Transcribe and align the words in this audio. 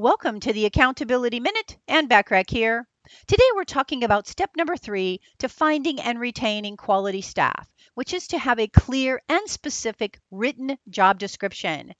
Welcome 0.00 0.38
to 0.38 0.52
the 0.52 0.64
Accountability 0.64 1.40
Minute 1.40 1.76
Ann 1.88 2.06
Bachrach 2.06 2.48
here. 2.50 2.86
Today 3.26 3.42
we're 3.56 3.64
talking 3.64 4.04
about 4.04 4.28
step 4.28 4.50
number 4.56 4.76
three 4.76 5.20
to 5.38 5.48
finding 5.48 6.00
and 6.00 6.20
retaining 6.20 6.76
quality 6.76 7.20
staff, 7.20 7.68
which 7.94 8.14
is 8.14 8.28
to 8.28 8.38
have 8.38 8.60
a 8.60 8.68
clear 8.68 9.20
and 9.28 9.50
specific 9.50 10.20
written 10.30 10.78
job 10.88 11.18
description. 11.18 11.94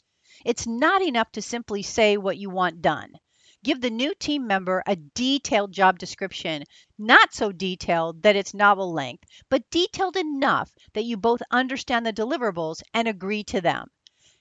It's 0.45 0.65
not 0.65 1.03
enough 1.03 1.33
to 1.33 1.43
simply 1.43 1.83
say 1.83 2.17
what 2.17 2.39
you 2.39 2.51
want 2.51 2.83
done. 2.83 3.15
Give 3.65 3.81
the 3.81 3.91
new 3.91 4.15
team 4.15 4.47
member 4.47 4.85
a 4.87 4.95
detailed 4.95 5.73
job 5.73 5.99
description, 5.99 6.63
not 6.99 7.35
so 7.35 7.51
detailed 7.51 8.23
that 8.23 8.37
it's 8.37 8.55
novel 8.55 8.93
length, 8.93 9.25
but 9.51 9.69
detailed 9.71 10.17
enough 10.17 10.71
that 10.95 11.03
you 11.03 11.17
both 11.17 11.43
understand 11.51 12.07
the 12.07 12.13
deliverables 12.13 12.81
and 12.95 13.09
agree 13.09 13.43
to 13.43 13.61
them. 13.61 13.89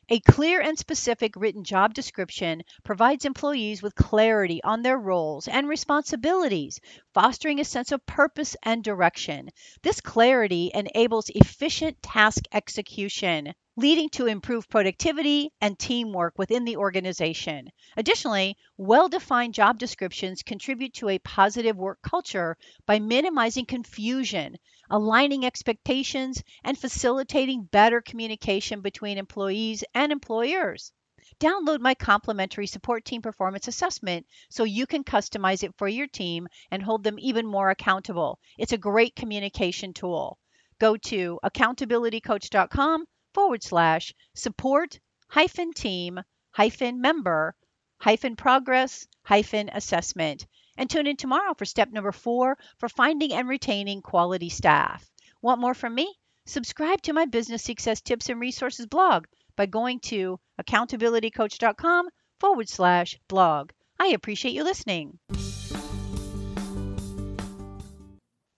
A 0.09 0.21
clear 0.21 0.61
and 0.61 0.79
specific 0.79 1.35
written 1.35 1.65
job 1.65 1.93
description 1.93 2.63
provides 2.83 3.25
employees 3.25 3.81
with 3.81 3.93
clarity 3.93 4.63
on 4.63 4.81
their 4.81 4.98
roles 4.98 5.49
and 5.49 5.67
responsibilities, 5.67 6.79
fostering 7.13 7.59
a 7.59 7.65
sense 7.65 7.91
of 7.91 8.05
purpose 8.05 8.55
and 8.63 8.81
direction. 8.81 9.49
This 9.84 9.99
clarity 9.99 10.71
enables 10.73 11.29
efficient 11.29 12.01
task 12.01 12.45
execution 12.53 13.53
leading 13.80 14.09
to 14.09 14.26
improved 14.26 14.67
productivity 14.72 15.54
and 15.62 15.77
teamwork 15.77 16.35
within 16.40 16.66
the 16.66 16.77
organization. 16.77 17.70
Additionally, 17.95 18.58
well 18.76 19.08
defined 19.08 19.54
job 19.54 19.77
descriptions 19.77 20.41
contribute 20.41 20.95
to 20.95 21.09
a 21.09 21.20
positive 21.20 21.77
work 21.77 22.02
culture 22.02 22.58
by 22.88 22.98
minimizing 22.98 23.68
confusion, 23.68 24.58
aligning 24.90 25.45
expectations, 25.45 26.41
and 26.63 26.76
facilitating 26.76 27.70
better 27.71 28.02
communication 28.02 28.82
between 28.82 29.20
employees 29.20 29.84
and 29.94 30.12
employers. 30.12 30.91
Download 31.40 31.80
my 31.80 31.94
complimentary 31.94 32.66
support 32.66 33.05
team 33.05 33.21
performance 33.21 33.68
assessment 33.68 34.26
so 34.49 34.63
you 34.63 34.88
can 34.88 35.04
customize 35.04 35.62
it 35.62 35.76
for 35.77 35.88
your 35.88 36.07
team 36.07 36.48
and 36.71 36.82
hold 36.82 37.04
them 37.04 37.20
even 37.20 37.46
more 37.46 37.70
accountable. 37.70 38.40
It's 38.57 38.73
a 38.73 38.77
great 38.77 39.16
communication 39.16 39.94
tool. 39.94 40.40
Go 40.79 40.98
to 40.98 41.40
accountabilitycoach.com 41.44 43.05
forward 43.38 43.62
slash 43.62 44.16
support 44.34 44.99
hyphen 45.27 45.71
team 45.71 46.20
hyphen 46.49 46.99
member 46.99 47.55
hyphen 47.99 48.35
progress 48.35 49.05
hyphen 49.21 49.70
assessment. 49.71 50.48
And 50.76 50.90
tune 50.90 51.05
in 51.05 51.18
tomorrow 51.18 51.54
for 51.54 51.66
step 51.66 51.91
number 51.91 52.12
four 52.12 52.57
for 52.79 52.90
finding 52.90 53.34
and 53.34 53.48
retaining 53.48 54.02
quality 54.02 54.49
staff. 54.49 55.07
Want 55.40 55.62
more 55.62 55.76
from 55.76 55.94
me? 55.94 56.16
Subscribe 56.48 56.99
to 57.04 57.13
my 57.13 57.26
business 57.26 57.62
success 57.62 58.02
tips 58.02 58.27
and 58.29 58.40
resources 58.40 58.88
blog 58.88 59.26
by 59.55 59.68
going 59.68 59.99
to 59.99 60.40
accountabilitycoach.com 60.60 62.10
forward 62.40 62.68
slash 62.68 63.20
blog. 63.27 63.70
I 63.99 64.07
appreciate 64.07 64.56
you 64.56 64.63
listening. 64.63 65.19